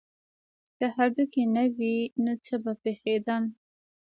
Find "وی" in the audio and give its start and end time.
1.75-1.97